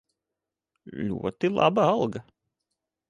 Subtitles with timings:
[1.09, 2.27] Ļoti laba alga.